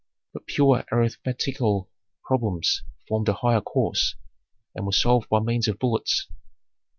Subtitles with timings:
[0.33, 1.87] But pure arithmetical
[2.25, 4.15] problems formed a higher course,
[4.73, 6.25] and were solved by means of bullets.